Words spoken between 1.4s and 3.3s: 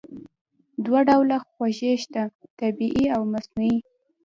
خوږې شته: طبیعي او